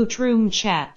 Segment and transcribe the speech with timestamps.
[0.00, 0.88] Boot Room Chat。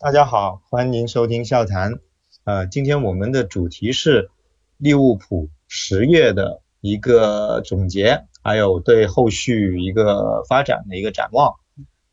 [0.00, 2.00] 大家好，欢迎收听笑谈。
[2.42, 4.28] 呃，今天我们的主题是
[4.76, 11.54] 利物浦十月的一个总结，还有对后续一个发展的一个展望。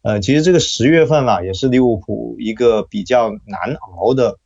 [0.04, 4.38] 呃，其实这个十月份嘛，也是利物浦一个比较难熬的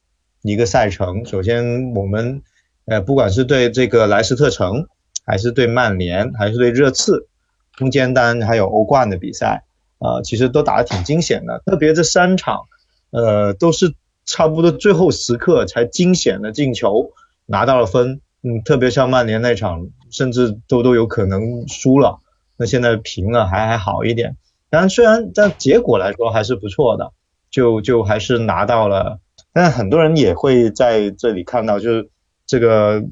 [0.44, 1.26] 一个赛程。
[1.26, 2.42] 首先，我们
[2.86, 4.88] 呃，不管是对这个莱斯特城，
[5.26, 7.28] 还是对曼联，还是对热刺，
[7.73, 9.66] 中间单还有欧冠的比赛，
[9.99, 11.62] 呃，其实都打得挺惊险的。
[11.66, 12.63] 特别这三场，
[13.12, 13.94] 呃，都是
[14.26, 17.12] 差不多最后时刻才惊险的进球
[17.45, 18.22] 拿到了分。
[18.48, 22.20] 嗯，特别像曼联那场，甚至都都有可能输了。
[22.58, 24.38] 那现在平了还还好一点。
[24.70, 27.12] 但虽然但结果来说还是不错的，
[27.50, 29.20] 就就还是拿到了。
[29.52, 32.09] 但很多人也会在这里看到，就是
[32.45, 33.03] 这个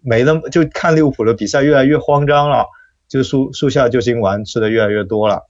[0.00, 2.64] 没那么就看利物浦的比赛越来越慌张了，
[3.08, 5.42] 就树树下救心丸吃的越来越多了。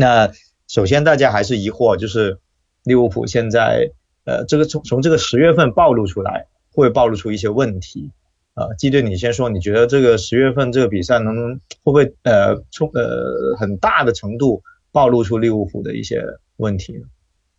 [0.00, 0.32] 那
[0.66, 2.38] 首先大家还是疑惑，就是
[2.84, 3.90] 利物浦现在
[4.24, 8.10] 呃这个从从这个十月份暴露出来，会暴露出一些问题。
[8.54, 16.24] 呃，基队，你先说，你觉得这个十月份这个比赛能会不会呃从呃很大的程度暴露出利物浦的一些
[16.56, 17.02] 问题呢？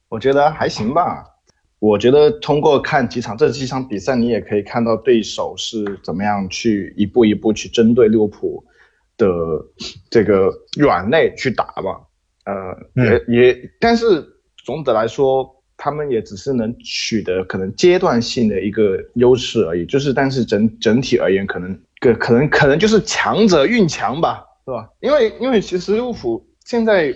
[0.09, 1.23] 我觉得还行吧。
[1.77, 8.63] 我觉得通过看几场这几场比赛，你也可以看到对手是怎么样去一步一步去针对利物浦
[9.17, 9.27] 的
[10.09, 12.01] 这个软肋去打吧。
[12.45, 14.25] 呃，也也，但是
[14.65, 15.57] 总的来说。
[15.83, 24.87] 他们也只是能取得可能阶段性的一个优势而已，就是但是整整体而言，可能个可能可能就是强者运强吧，是吧？
[24.99, 27.11] 因为因为其实利物浦现在，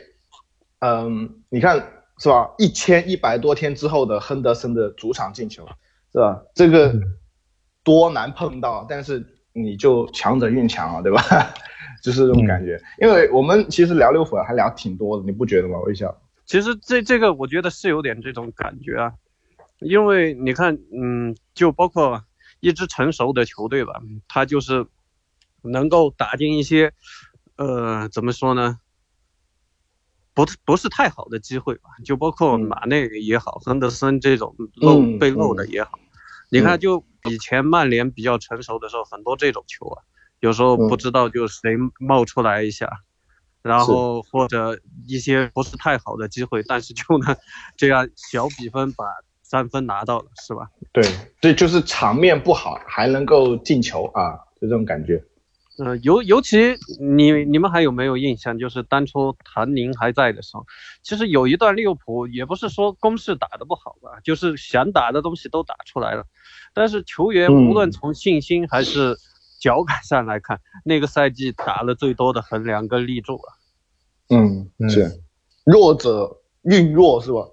[0.80, 1.76] 嗯，你看
[2.18, 2.50] 是吧？
[2.58, 5.64] 一千一百多天之后的亨德森的主场进球，
[6.12, 6.42] 是吧？
[6.56, 6.92] 这个
[7.84, 11.22] 多难碰到，但是你就强者运强啊，对吧？
[12.06, 12.80] 就是这种感觉。
[13.02, 15.80] 因为我们其实聊利物浦还聊挺多的，你不觉得吗？
[15.80, 16.16] 微笑。
[16.46, 19.14] 其实这这个我觉得是有点这种感觉啊，
[19.80, 22.24] 因为你看，嗯，就包括
[22.60, 24.86] 一支成熟的球队吧，他就是
[25.64, 26.94] 能够打进一些，
[27.56, 28.78] 呃，怎么说呢，
[30.36, 35.98] 不不是太好的机会吧，就包括马内也好，亨德森这种漏被漏的也好，
[36.52, 40.04] 你看，就以前曼联比较成熟的时候，很多这种球啊，
[40.40, 42.90] 有时候不知道就谁冒出来一下。
[43.62, 47.36] 然后或者一些不是太好的机会，但是就能
[47.76, 49.06] 这样小比分把
[49.42, 50.70] 三分拿到了，是吧？
[50.94, 51.04] 对，
[51.42, 55.20] 对，就是场面不好还能够进球啊，就这种感觉。
[55.80, 58.60] 嗯，尤尤其你你们还有没有印象？
[58.60, 60.64] 就是当初谭宁还在的时候，
[61.02, 66.24] 其实有一段利物浦也不是说攻势打得不好吧，就是想打的东西都打出来了，
[66.76, 69.18] 但是球员无论从信心还是。
[69.66, 73.58] 脚感上来看， 那个赛季打了最多的横梁跟立柱了。
[74.30, 75.24] 嗯，是
[75.64, 77.50] 弱者运弱是吧？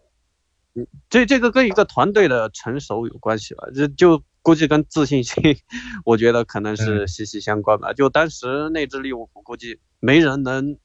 [0.75, 3.65] 嗯，这这个跟一个团队的成熟有关系吧？
[3.75, 5.43] 这就估计跟自信心，
[6.05, 7.95] 我觉得可能是息息相关吧。
[7.95, 10.77] 就当时那支利物浦，估计没人能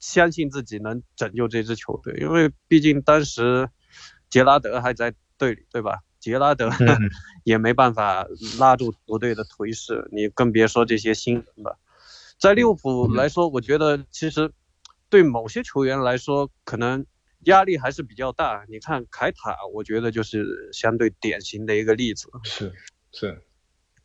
[0.00, 3.68] 相信自己能拯救这支球队，因为毕竟当时
[4.30, 6.00] 杰拉德还在队里，对吧？
[6.22, 6.70] 杰拉德
[7.42, 8.24] 也没办法
[8.56, 11.76] 拉住球队的颓势，你更别说这些新人了。
[12.38, 14.52] 在利物浦来说，我觉得其实
[15.10, 17.04] 对某些球员来说，可能
[17.46, 18.64] 压力还是比较大。
[18.68, 22.28] 你看凯塔，我觉得就是相对典型的一个例子。
[22.44, 22.72] 是
[23.10, 23.42] 是，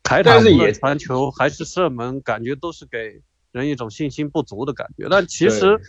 [0.01, 5.07] 凯塔是也传球还是射门，感觉都是给人一种信心不足的感觉。
[5.07, 5.79] 但其实，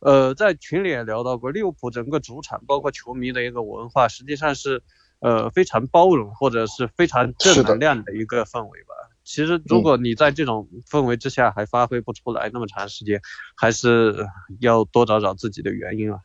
[0.00, 4.82] 呃，在群里也聊到过，利物浦整个主场包括球迷的一个文化，实际上是。
[5.26, 8.94] 呃，非常包容或者是非常正能量的一个氛围吧。
[9.24, 13.20] 其实，如果你在这种氛围之下还发挥不出来那么长时间，
[13.56, 14.14] 还是
[14.60, 16.20] 要多找找自己的原因啊。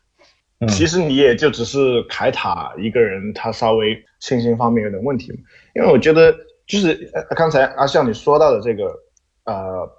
[0.70, 5.34] 其实你也就只是凯塔一个人，他稍微信心方面有点问题。
[5.74, 6.32] 因为我觉得，
[6.68, 8.84] 就是刚才阿笑你说到的这个，
[9.46, 9.90] 呃，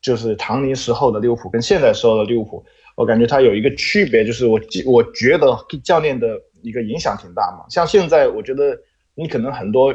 [0.00, 2.64] 就是唐尼时候的利物浦跟现在时候的利物浦，
[2.96, 5.54] 我感觉他有一个区别，就是我我觉得
[5.84, 6.26] 教练的。
[6.68, 8.78] 一个影响挺大嘛，像现在我觉得
[9.14, 9.92] 你可能很多，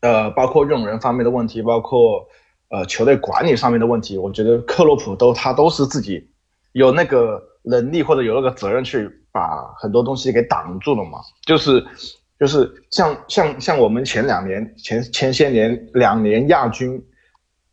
[0.00, 2.26] 呃，包括用人方面的问题，包括
[2.68, 6.28] 呃球队管理上面的问题，我觉得克洛普都他都是自己
[6.72, 9.40] 有那个能力或者有那个责任去把
[9.78, 11.20] 很多东西给挡住了嘛。
[11.46, 11.82] 就是
[12.38, 17.02] 就是像像像我们前两年前前些年两年亚军，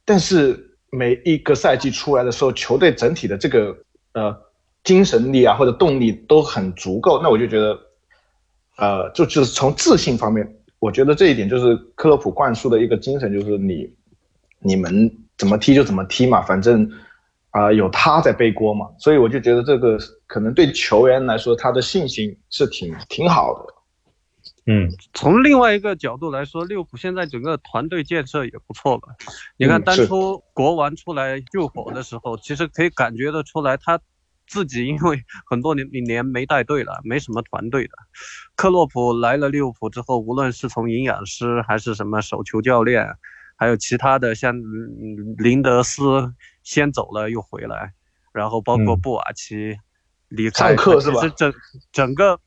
[0.06, 0.58] 但是
[0.92, 3.76] 每一个赛季出来的时候，球队整体的这个
[4.14, 4.34] 呃
[4.86, 7.78] 精神力啊或者动力都很足够，那我就觉得。
[8.80, 10.48] 呃，就就是从自信方面，
[10.80, 13.90] 我觉得这一点就是克洛普灌输的一个精神，就是你，
[14.60, 16.90] 你们怎么踢就怎么踢嘛，反正，
[17.52, 19.98] 啊有他在背锅嘛，所以我就觉得这个
[20.28, 23.74] 可能对球员来说，他的信心是挺挺好的。
[24.66, 29.08] 嗯，从另外一个角度来说，利物浦现在整个团队建设也不错吧？
[29.58, 34.00] 你看当初国王出来救火的时候，其实可以感觉得出来，他
[34.50, 37.94] 自己因为很多年年没带队了，没什么团队的。
[38.56, 43.06] 克洛普来了利物浦之后，无论是从营养师还是什么手球教练，
[43.56, 44.54] 还有其他的像
[45.38, 47.94] 林德斯先走了又回来，
[48.34, 49.78] 然后包括布瓦奇
[50.28, 51.28] 离开，是吧？
[51.38, 51.54] 整
[51.94, 52.40] 整个。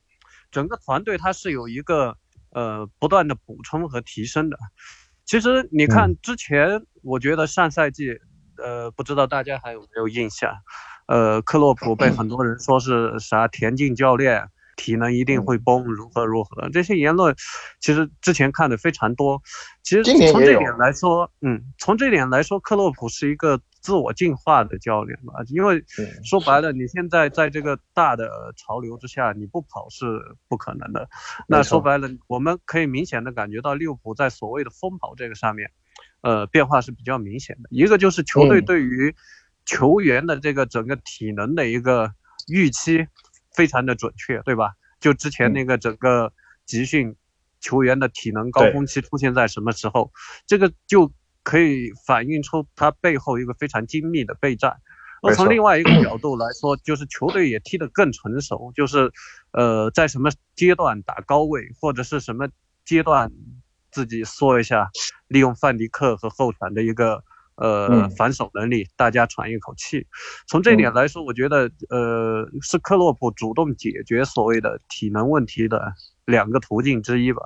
[0.53, 2.15] 整个团队他是有一个
[2.51, 4.57] 呃不断的补充和提升的。
[5.25, 8.09] 其实你看之前，我觉得上赛季，
[8.57, 10.53] 呃，不知道大家还有没有印象，
[11.07, 14.47] 呃，克洛普被很多人说是啥田径教练。
[14.75, 16.67] 体能一定会崩，如何如何？
[16.69, 17.35] 这些言论，
[17.79, 19.39] 其实之前看的非常多。
[19.83, 25.35] 其实从这点来说，嗯，从这点来说，克洛普是一个自我进化的教练吧。
[25.49, 25.79] 因为
[26.23, 28.27] 说白了，你现在在这个大的
[28.57, 31.07] 潮流之下，你不跑是不可能的。
[31.47, 35.69] 那说白了，我们可以明显的感觉到利物浦在所谓的疯跑这个上面，
[36.21, 37.69] 呃，变化是比较明显的。
[37.69, 39.15] 一个就是球队对于
[39.65, 42.11] 球员的这个整个体能的一个
[42.47, 43.07] 预期。
[43.55, 44.71] 非常的准确，对吧？
[44.99, 46.33] 就之前那个整个
[46.65, 47.15] 集训
[47.59, 50.11] 球员的体能高峰期出现在什么时候，
[50.47, 51.13] 这个就
[51.43, 54.75] 可以反映出他背后一个非常精密的备战。
[55.21, 59.11] 那从另外一个角度来说，就是球队也踢得更成熟，就是
[59.51, 62.49] 呃，在什么阶段打高位，或者是什么
[62.83, 63.31] 阶段
[63.91, 64.89] 自己缩一下，
[65.27, 67.23] 利用范迪克和后场的一个。
[67.55, 70.07] 呃，反手能力，大家喘一口气。
[70.47, 75.93] 从这点来说，我觉得，呃，是克洛普主动解决所谓的体能问题的
[76.25, 77.41] 两个途径之一吧。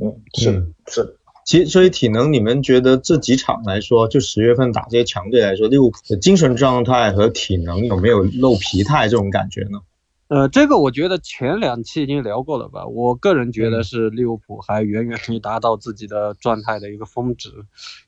[0.00, 1.16] 嗯，是是。
[1.44, 9.80] 其实，所以体能，你们觉得这几场来说，就十月份打这些强队来说，利物浦的精神状态和体能有没有露疲态这种感觉呢？
[10.28, 12.86] 呃，这个我觉得前两期已经聊过了吧。
[12.86, 17.50] 我个人觉得是利物浦还远远没达到自己的状态的一个峰值，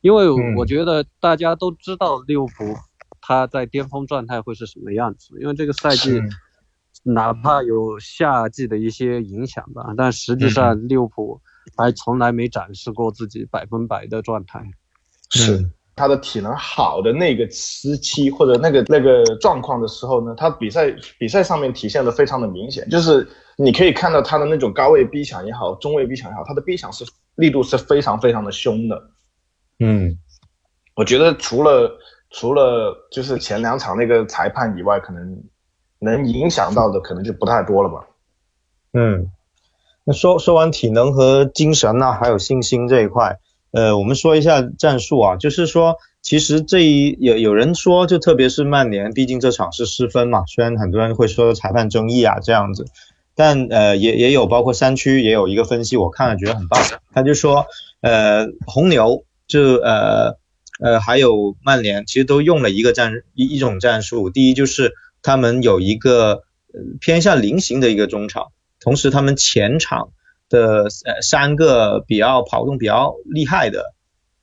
[0.03, 2.77] 因为我觉得大家都知道利物浦
[3.23, 5.35] 他在巅峰状态会是什么样子。
[5.41, 6.21] 因为这个赛季
[7.03, 11.41] 哪怕有夏季的一些影响吧，但实际上利物浦
[11.75, 14.63] 还从来没展示过自己百分百的状态。
[15.31, 15.71] 是。
[15.97, 27.05] 他的体能好的那个时期或者那个那个状况的时候呢，他比赛比赛上面体现的非常的明显，就是你可以看到他的那种高位逼抢也好，中位逼抢也好，他的逼抢是
[27.35, 29.11] 力度是非常非常的凶的。
[29.79, 30.17] 嗯，
[30.95, 31.99] 我觉得除了
[32.31, 35.43] 除了就是前两场那个裁判以外，可能
[35.99, 38.07] 能影响到的可能就不太多了吧。
[38.93, 39.31] 嗯，
[40.05, 43.39] 那说说完体能和精神呢，还有信心这一块。
[43.73, 52.87] 呃，我们说一下战术啊，就是说，其实这一有有人说，就特别是曼联，毕竟这场是失分嘛，虽然很多人会说裁判争议啊这样子，
[53.37, 56.83] 但呃也也有包括山区也有一个分析，我看了觉得很棒，
[57.13, 57.67] 他就说，
[58.01, 60.37] 呃红牛就呃
[60.83, 66.43] 呃还有曼联其实都用了一个战一一种战术，第一就是他们有一个
[67.01, 68.49] 偏向菱形的一个中场，
[68.81, 70.09] 同时他们前场。
[70.50, 73.94] 的呃三个比较跑动比较厉害的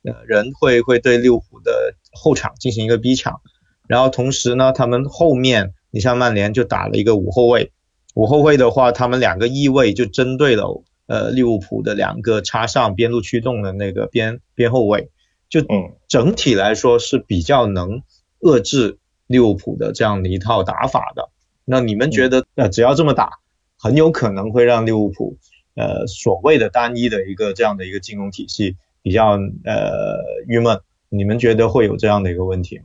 [0.02, 3.40] 呃人会会对利物浦的后场进行一个逼抢，
[3.86, 7.70] 然后同时呢，他们后面你像曼联就打了一个五后卫，
[8.14, 15.10] 五后卫的话，他们两个翼位就针对了呃利物浦的两个插上边路驱动的那个边边后卫，
[15.48, 15.60] 就
[16.08, 18.02] 整体来说是比较能
[18.40, 21.28] 遏制利物浦的这样的一套打法的。
[21.66, 23.30] 那你们觉得呃只要这么打，
[23.78, 25.36] 很有可能会让利物浦。
[25.78, 30.18] 呃，所谓的单一的一个这样的一个进攻体系比较呃
[30.48, 32.84] 郁闷，你们觉得会有这样的一个问题吗？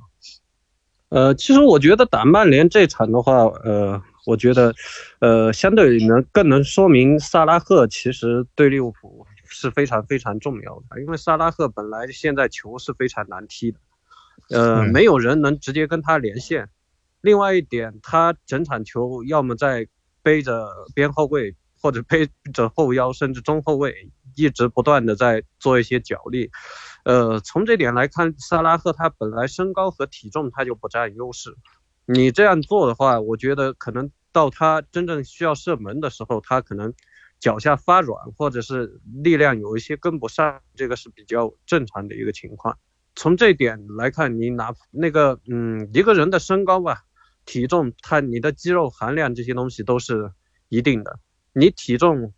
[1.09, 4.75] 呃，其实我觉得打曼联这场的话，呃，我觉得
[5.21, 13.79] 呃相对能更能说明萨拉赫其实对利物浦是非常非常重要的，因为萨拉赫本来现在球是非常难踢的，
[14.49, 16.69] 呃，没有人能直接跟他连线。
[17.21, 19.87] 另外一点，他整场球要么在
[20.21, 21.55] 背着边后卫。
[21.83, 26.49] 或者背着后腰，甚至中后卫，一直不断的在做一些脚力。
[27.03, 31.53] 呃，从这点来看，萨拉赫他本来身高和体重他就不占优势。
[32.05, 36.93] 你这样做的话，我觉得可能到他真正需要射门的时候，他可能
[37.41, 42.77] 脚下发软，或者是力量有一些跟不上，这个是比较正常的一个情况。
[43.15, 47.03] 从这点来看，你拿那个，嗯，一个人的身高吧，
[47.43, 50.31] 体重，他你的肌肉含量这些东西都是
[50.69, 51.19] 一定的。
[51.53, 52.33] 你体重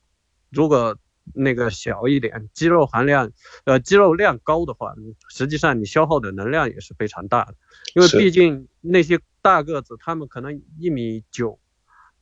[0.51, 0.97] 如果
[1.33, 3.31] 那个小一点，肌肉含量
[3.63, 4.93] 呃肌肉量高的话，
[5.29, 7.55] 实际上你消耗的能量也是非常大的，
[7.95, 11.59] 因为毕竟那些大个子他们可能一米九，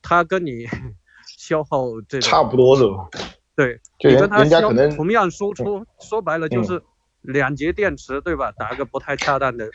[0.00, 0.66] 他跟你
[1.36, 3.10] 消耗这差不多是吧？
[3.54, 6.82] 对，你跟他消同样输出，说白了就是
[7.20, 8.52] 两节电池对吧？
[8.52, 9.66] 打个不太恰当的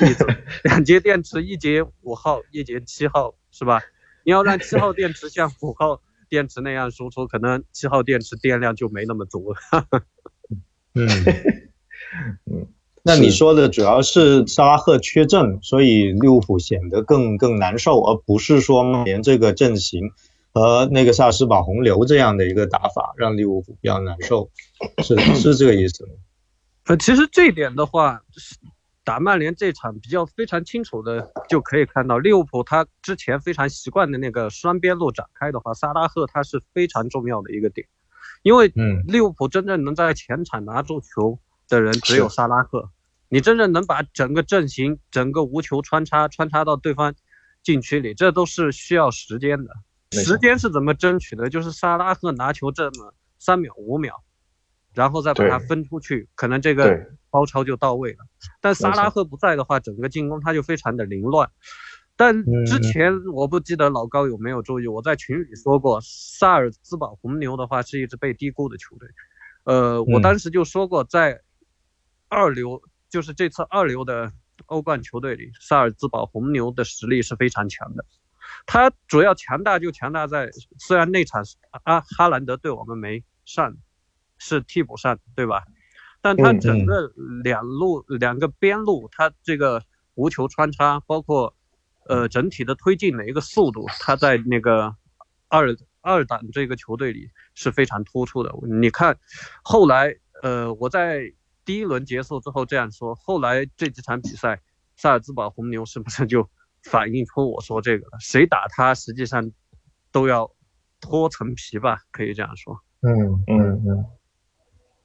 [0.00, 0.26] 例子，
[0.64, 3.82] 两节电池，一节五号，一节七号是吧？
[4.24, 6.00] 你要让七号电池像五号。
[6.30, 9.58] 电池那样输出，可能七号电池电量就没那么足了。
[10.94, 11.08] 嗯
[12.46, 12.66] 嗯，
[13.02, 20.12] 那你说的主要是萨拉赫缺阵，所以利物浦显得更更难受，而不是说曼联这个阵型
[20.52, 24.50] 和那个萨斯堡洪流这样的一个打法让利物浦比较难受，
[25.02, 26.12] 是 是这个意思吗？
[26.86, 28.22] 呃，其实这一点的话。
[29.02, 37.86] 打曼联这场比较非常清楚的就可以看到，利物浦他之前非常习惯的那个双边路展开的话，萨拉赫他是非常重要的一个点，
[38.42, 41.38] 因为嗯，利物浦真正能在前场拿住球
[41.68, 42.90] 的人只有萨拉赫，
[43.28, 47.14] 你真正能把整个阵型、整个无球穿插穿插到对方
[47.62, 49.70] 禁区里，这都是需要时间的。
[50.12, 51.48] 时间是怎么争取的？
[51.48, 54.22] 就是萨拉赫拿球这么三秒五秒。
[54.92, 58.18] 然后再把它分出去，可能这个包抄就到位了。
[58.60, 61.50] 但萨拉赫不在的话，整个进攻他就非常的凌乱。
[62.16, 69.08] 但之前我不记得老高有没有注意，我在群里说过，萨尔兹堡红牛的话是一支被低估的球队。
[69.64, 71.40] 呃，我当时就说过，在
[72.28, 74.32] 二流，就是这次二流的
[74.66, 78.04] 欧冠球队里，萨尔兹堡红牛的实力是非常强的。
[78.66, 81.44] 他主要强大就强大在，虽然那场
[81.84, 83.76] 阿哈兰德对我们没上。
[84.40, 85.62] 是替补上，对吧？
[86.22, 87.10] 但他整个
[87.42, 89.82] 两路两个边路，他这个
[90.14, 91.54] 无球穿插，包括
[92.06, 94.94] 呃整体的推进的一个速度，他在那个
[95.48, 98.52] 二二档这个球队里是非常突出的。
[98.78, 99.18] 你看，
[99.62, 101.32] 后来呃我在
[101.64, 104.60] 第一轮结束之后这样说，后来这几场比赛，
[104.96, 106.50] 萨尔兹堡红牛是不是就
[106.82, 108.18] 反映出我说这个了？
[108.20, 109.50] 谁打他，实际上
[110.12, 110.54] 都要
[111.00, 112.78] 脱层皮吧，可以这样说。
[113.00, 114.04] 嗯嗯嗯。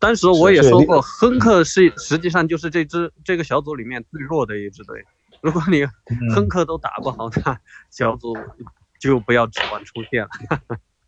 [0.06, 5.04] 当时我也说过，亨克是实际上就是这支这个小组里面最弱的一支队。
[5.42, 5.84] 如果你
[6.32, 7.58] 亨克都打不好，那
[7.90, 8.38] 小组
[9.00, 10.30] 就不要指望出线了。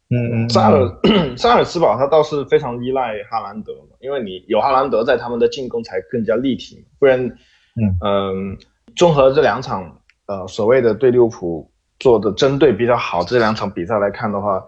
[0.09, 0.99] 嗯嗯， 萨尔
[1.37, 6.83] 萨尔斯堡他倒是非常依赖哈兰德嘛，因为你有哈兰德在，他们的进攻才更加立体。
[6.97, 8.57] 不然，嗯嗯，
[8.95, 14.63] 综合这两场呃所谓的对利物浦做的针对比较好这两场比赛来看的话，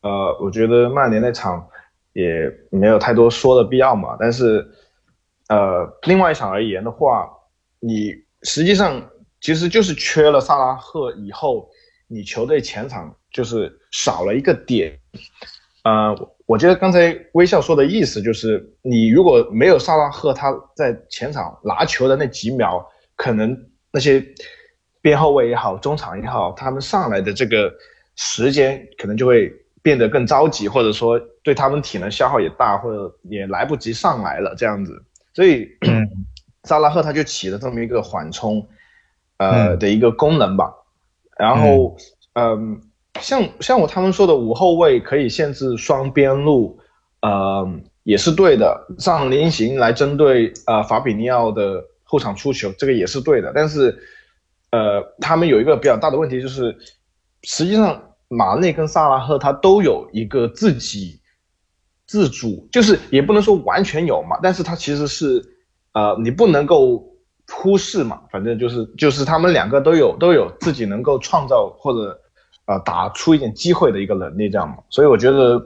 [0.00, 1.64] 呃，我觉得曼联那场。
[2.12, 4.66] 也没有太多说的必要嘛，但是，
[5.48, 7.30] 呃，另外一场而言的话，
[7.80, 11.68] 你实际上其实就是缺了萨拉赫以后，
[12.08, 14.98] 你球队前场就是少了一个点。
[15.84, 16.14] 呃，
[16.46, 23.56] 我觉得刚才微笑说的意思就是，你如果没有萨拉赫，他在前场拿球的那几秒，可能
[23.90, 24.22] 那些
[25.00, 27.72] 边后卫也好，中场也好，他们上来的这个
[28.16, 29.52] 时间可能就会。
[29.84, 35.02] 变得更着急，或者说对他们体能消耗也大，或者也来不及上来了这样子，
[35.34, 35.68] 所以
[36.64, 38.66] 萨拉赫他就起了这么一个缓冲，
[39.38, 40.72] 呃的一个功能吧。
[41.36, 41.96] 然后，
[42.34, 42.80] 嗯，
[43.20, 46.78] 像像我他们说的五后卫可以限制双边路，
[47.22, 47.68] 呃，
[48.04, 48.86] 也是对的。
[48.98, 53.52] 上菱形来针对呃法比尼奥的后场出球，这个也是对的。
[53.54, 53.98] 但是，
[54.70, 56.76] 呃，他们有一个比较大的问题就是，
[57.42, 58.00] 实际上。
[58.34, 61.20] 马内跟萨拉赫他都有一个自己
[62.12, 65.42] 自主，就是也不能说完全有嘛，但是他其实是，
[65.94, 67.02] 呃，你不能够
[67.50, 72.20] 忽视嘛，反正就是就是他们两个都有都有自己能够创造或者，
[72.66, 74.76] 呃，打出一点机会的一个能力，这样嘛。
[74.90, 75.58] 所以我觉得，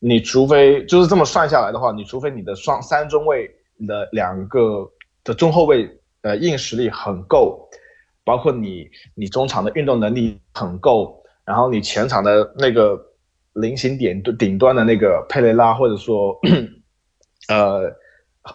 [0.00, 3.48] 你除非就是这么算下来的话，你除非你的双三中卫
[3.86, 4.90] 的两个
[5.22, 5.88] 的中后卫，
[6.22, 7.68] 呃，硬实力很够，
[8.24, 11.22] 包括你你中场的运动能力很够。
[11.44, 13.00] 然后你前场的那个
[13.56, 16.38] 菱形点顶端的那个佩雷拉，或者说，
[17.48, 17.92] 呃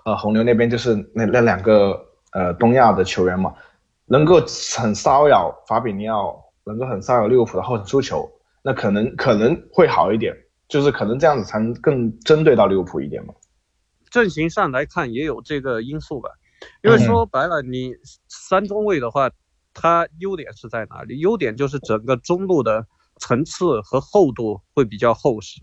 [0.05, 1.99] 呃红牛那边就是那那两个
[2.33, 3.53] 呃东亚的球员嘛，
[4.05, 4.35] 能够
[4.79, 8.29] 很骚扰法比尼奥，能够很骚扰利物浦的后场出球，
[8.63, 10.35] 那可能可能会好一点，
[10.67, 13.33] 就是可能这样子才能更针对到利物浦一点嘛。
[14.09, 16.29] 阵型上来看也有这个因素吧，
[16.83, 17.93] 因为说白了，你
[18.27, 19.29] 三中卫的话。
[19.73, 21.17] 它优点是在哪里？
[21.19, 22.85] 优点就是整个中路的
[23.21, 25.61] 层次和厚度会比较厚实。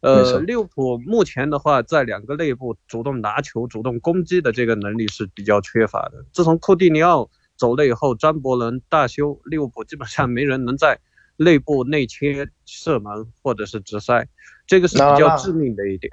[0.00, 6.24] 呃，利物浦目前的话，在两个内部主动拿球、主动攻击的这个能力是比较缺乏的。
[6.32, 10.98] 自从库蒂尼奥走了以后，张伯伦大修，利物浦基本上没人能在
[11.36, 14.26] 内部内切射门或者是直塞。
[14.66, 16.10] 这个是比较致命的一点。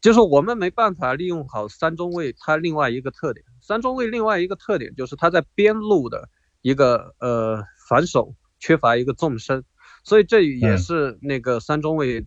[0.00, 6.28] 就是我们没办法利用好三中卫它另外一个特点，三中卫另外一个特点就是他在边路的
[6.62, 9.62] 一个呃反手缺乏一个纵深，
[10.02, 12.24] 所以这也是那个三中卫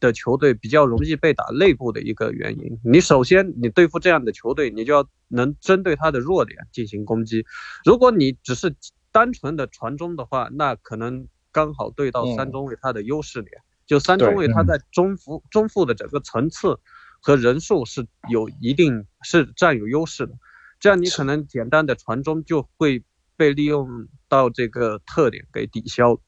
[0.00, 2.78] 的球队比较容易被打内部的一个原因。
[2.84, 7.44] 你首先你对付这样的球队，你就要能针对他的弱点进行攻击。
[7.84, 8.74] 如果你只是
[9.10, 13.60] 单纯的传中的话，那可能刚好对到三中卫他的优势点。
[13.86, 16.78] 就三中卫他在中锋中锋的整个层次
[17.20, 20.34] 和人数是有一定是占有优势的，
[20.78, 23.02] 这样你可能简单的传中就会
[23.34, 26.20] 被利用到这个特点给抵消。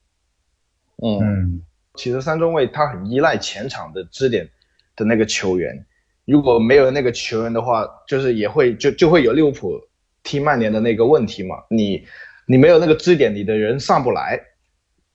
[1.02, 1.62] 嗯，
[1.94, 4.48] 其实三中卫他很依赖前场的支点
[4.96, 5.86] 的那个球员，
[6.24, 9.80] 如果没有那个球员的话，就是也会就就会有利物浦
[10.22, 12.04] 踢曼联的那个问题嘛，你
[12.46, 14.40] 你没有那个支点，你的人上不来，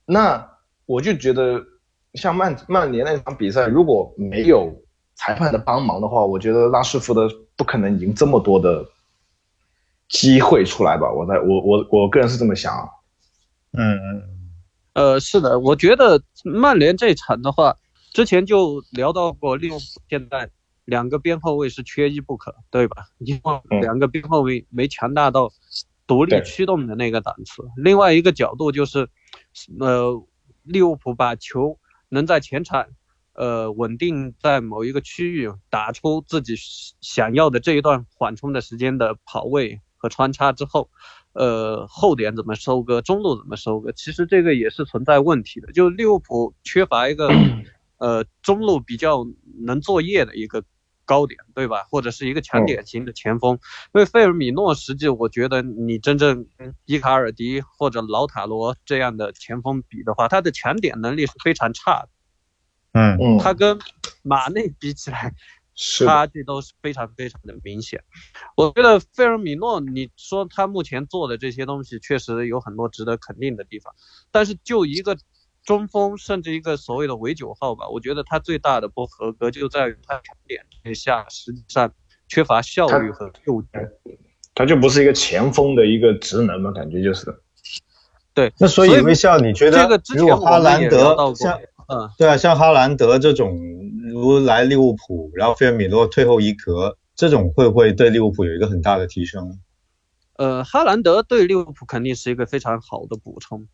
[0.04, 0.48] 那
[0.86, 1.64] 我就觉得。
[2.14, 4.74] 像曼曼联那场比赛，如果没有
[5.16, 8.82] 裁判的帮忙的话，我觉得拉什福德不可能赢这么多的
[10.08, 11.12] 机会出来吧？
[11.12, 12.88] 我在我我我个人是这么想。
[13.72, 14.22] 嗯嗯，
[14.96, 17.76] 呃，是的，我觉得曼联这场的话，
[18.14, 20.48] 之前就聊到过，利物浦现在
[20.86, 23.04] 两个边后卫是缺一不可，对吧？
[23.18, 25.52] 因为两个边后卫没强大到
[26.06, 27.62] 独立驱动的那个档次。
[27.76, 29.06] 另外一个角度就是，
[29.78, 30.26] 呃，
[30.62, 31.78] 利物浦把球。
[32.08, 32.86] 能在前场，
[33.34, 36.54] 呃，稳定在某一个区域打出自己
[37.00, 40.88] 想要的这一段缓冲的时间的跑位和穿插之后，
[41.32, 45.72] 呃，后点怎么收割，中路怎么收割，其实这个也是存在问题的。
[45.72, 47.28] 就利物浦缺乏一个，
[47.98, 49.26] 呃，中路比较
[49.64, 50.62] 能作业的一个
[51.04, 51.84] 高点，对吧？
[51.90, 53.58] 或者是一个强点型的前锋。
[53.94, 62.08] 因为费尔米诺，实际我觉得你真正跟伊卡尔迪或者老塔罗这样的前锋比的话，他的强点能力是非常差的。
[62.92, 63.78] 嗯嗯，他跟
[64.22, 65.34] 马内比起来，
[65.76, 68.02] 差距都是非常非常的明显。
[68.56, 73.94] 我觉得费尔米诺，你说他目前做的这些东西，确实有很多值得肯定的地方。
[74.30, 75.16] 但是就一个
[75.62, 81.92] 中锋，甚至一个所谓的伪九号吧，我觉得他最大的不合格就在于他强点下实际上
[82.26, 83.90] 缺乏效率和救援。
[84.54, 87.42] 他就不是一个前锋的一个职能嘛，感觉就是。
[88.32, 91.60] 对，那所以微笑，你觉得如果哈兰德像？
[91.88, 93.56] 嗯，对啊，像哈兰德这种
[94.20, 99.58] 如来利物浦，然后费尔米诺退后一格，这种会不会对利物浦有一个很大的提升？
[100.36, 103.66] 呃，哈兰德对利物浦肯定是一个非常好的补充，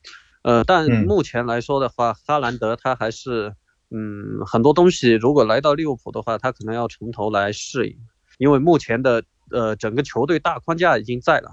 [0.42, 3.54] 呃，但目前来说的话，哈兰德他还是，
[3.90, 7.96] 嗯，很多东西如果来到利物浦的话，他可能要从头来适应，
[8.38, 11.50] 因为目前的呃整个球队大框架已经在了，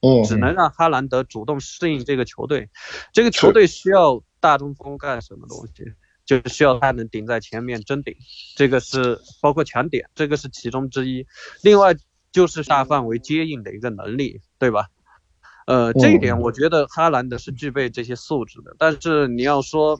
[0.00, 2.68] 嗯，只能让哈兰德主动适应这个球队，
[3.12, 4.22] 这个球队需要。
[4.38, 5.82] 大中锋干什么东西，
[6.26, 8.14] 就需要他能顶在前面争顶，
[8.56, 11.24] 这个是包括抢点，这个是其中之一。
[11.62, 11.94] 另外
[12.32, 14.88] 就是大范围接应的一个能力，对吧？
[15.66, 18.74] 呃，这一点我觉得哈兰德是具备这些素质的。
[18.76, 19.98] 但是你要说，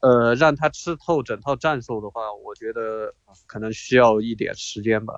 [0.00, 3.14] 呃，让他吃透整套战术的话，我觉得
[3.46, 5.14] 可能需要一点时间吧。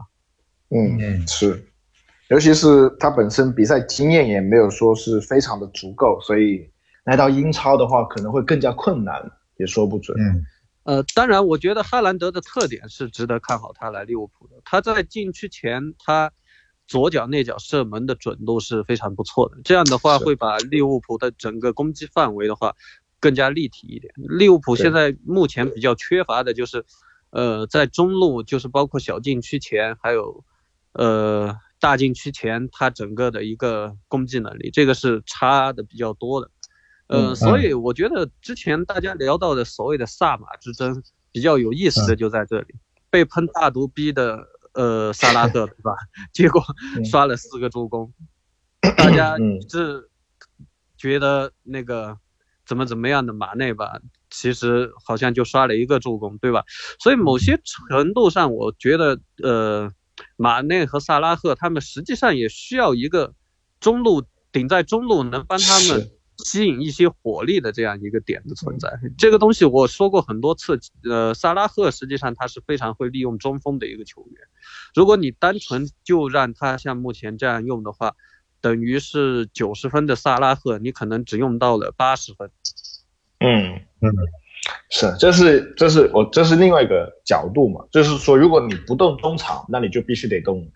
[0.69, 1.65] 嗯嗯，是，
[2.29, 6.69] 尤其是他本身比赛经验也没有说是非常的足够，所以。
[7.05, 10.19] 来到英超的话，可能会更加困难，也说不准。
[10.19, 10.45] 嗯，
[10.83, 14.57] 呃，当然，我觉得哈兰德的特点是值得看好他来利物浦的。
[14.65, 16.33] 他在禁区前，他
[16.89, 19.59] 左脚内脚射门的准度是非常不错的。
[19.63, 22.75] 这样的话，会把利物浦的整个攻击范围的话
[23.21, 24.13] 更加立体一点。
[24.17, 26.85] 利物浦现在目前比较缺乏的就是，
[27.31, 30.43] 呃，在中路，就是包括小禁区前，还有
[30.95, 36.51] 呃大禁区前，他整个的一个攻击能力，这个是差的比较多的。
[37.11, 42.75] 呃，所以我觉得之前大家聊到的所谓的萨马之争比较有意思的就在这里，
[43.11, 45.93] 被喷大毒逼的呃萨拉赫对吧？
[46.33, 46.63] 结果
[47.05, 48.13] 刷了四个助攻，
[48.97, 49.37] 大家
[49.69, 50.09] 是
[50.97, 52.17] 觉得那个
[52.65, 56.63] 怎么怎么样的马内吧，其实好像就刷了一个助攻对吧？
[57.01, 59.91] 所以某些程度上，我觉得呃
[60.37, 63.35] 马内和萨拉赫他们实际上也需要一个
[63.81, 66.09] 中路顶在中路能帮他们。
[66.45, 70.79] 吸引一些火力的这样一个点的存在，这个东西我说过很多次。
[71.05, 74.41] 呃，萨拉赫实际上他是非常会利用中锋的一个球员。
[74.95, 78.15] 如果你单纯就让他像目前这样用的话，
[78.61, 82.51] 等于是九十分的萨拉赫，你可能只用到了八十分。
[83.39, 84.11] 嗯嗯，
[84.91, 90.71] 是，这是这是我这是另外一个角度嘛，就是说如果你不动中场，那你就必须得动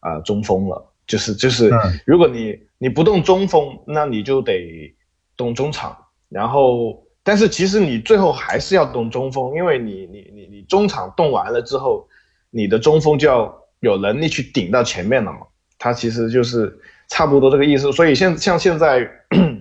[0.00, 0.92] 啊中锋了。
[1.06, 1.70] 就是就是，
[2.04, 4.95] 如果你你不动中锋，那你就得。
[5.36, 5.96] 动中场，
[6.28, 12.08] 然后但是其实你最后还是要动中锋，因为你你你你中场动完了之后，
[12.50, 15.40] 你的中锋就要有能力去顶到前面了嘛。
[15.78, 17.92] 他其实就是差不多这个意思。
[17.92, 19.06] 所以现像现在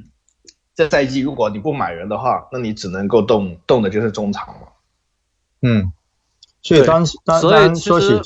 [0.74, 4.68] 这赛季，如果你不买人的话，那你只能够动动的就是中场嘛。
[5.62, 5.92] 嗯，
[6.62, 8.22] 所以当当所以说起实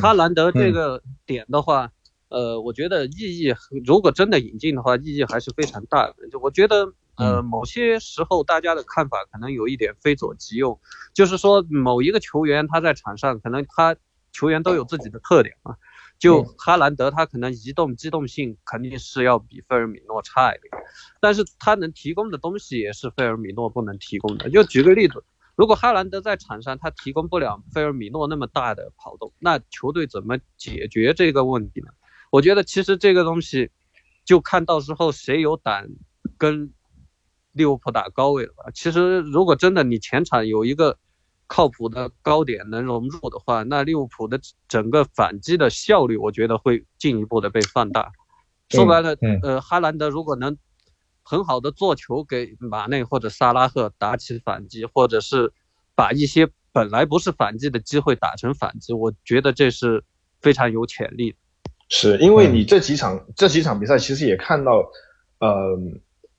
[0.00, 1.90] 哈兰德这个点的话，
[2.30, 3.52] 呃，我觉得意义
[3.84, 6.28] 如果真的引进的话，意义还是非常大的。
[6.30, 10.80] 就我觉得，呃，嗯某些时候大家的看法可能有一点非左即右，
[11.12, 13.96] 就是说某一个球员他在场上，可能他
[14.32, 15.76] 球员都有自己的特点嘛。
[16.20, 20.70] 就哈兰德，他可能移动机动性肯定是要比费尔米诺差一点，
[21.18, 24.50] 但是他能提供的东西也是费尔米诺不能提供的。
[24.50, 25.24] 就举个例子，
[25.56, 31.88] 如果哈兰德在场上他提供不了费尔米诺那么大的跑动，那球队怎么解决这个问题呢？
[32.30, 33.70] 我觉得其实这个东西
[34.24, 35.88] 就看到时候谁有胆
[36.38, 36.72] 跟
[37.52, 38.70] 利物浦打高位了吧。
[38.72, 40.96] 其实如果真的你前场有一个
[41.48, 48.12] 靠谱的高点能融入的话，那利物浦的整个反击的效率，我觉得会进一步的被放大。
[48.68, 50.56] 说白了，嗯呃，哈兰德如果能
[51.24, 55.52] 很好的做球给马内或者萨拉赫打起反击，或者是
[55.96, 60.04] 把一些本来不是反击的机会打成反击，我觉得这是
[60.40, 61.38] 非常有潜力的。
[61.90, 64.88] 是因为你这几场、这几场比赛其实也看到，
[65.40, 65.76] 呃，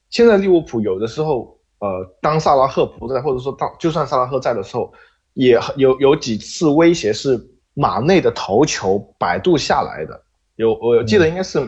[0.10, 4.92] 现在利物浦有的时候，呃，当萨拉赫不在，或者说当就算萨拉赫在的时候，
[5.34, 7.38] 也有有几次威胁是
[7.74, 10.24] 马内的头球摆渡下来的。
[10.56, 11.60] 有我记得应该是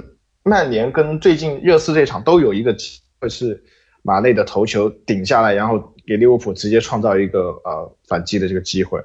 [0.43, 3.61] 曼联跟最近热刺这场都有一个机会是
[4.01, 9.03] 马内的头球顶下来，然后给利物浦直接创造一个呃反击的这个机会。